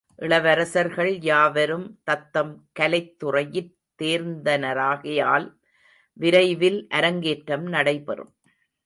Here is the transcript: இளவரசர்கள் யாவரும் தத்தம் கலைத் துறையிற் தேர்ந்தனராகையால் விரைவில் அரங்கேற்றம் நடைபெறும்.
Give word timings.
இளவரசர்கள் 0.15 1.21
யாவரும் 1.21 1.99
தத்தம் 2.03 2.69
கலைத் 2.73 3.23
துறையிற் 3.23 3.75
தேர்ந்தனராகையால் 4.01 5.55
விரைவில் 6.13 6.87
அரங்கேற்றம் 6.89 7.65
நடைபெறும். 7.65 8.33